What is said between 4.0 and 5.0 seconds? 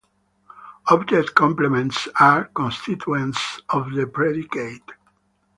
predicate.